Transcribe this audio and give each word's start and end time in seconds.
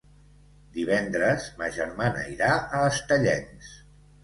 Divendres 0.77 1.45
ma 1.59 1.69
germana 1.77 2.25
irà 2.33 2.49
a 2.57 2.83
Estellencs. 2.95 3.73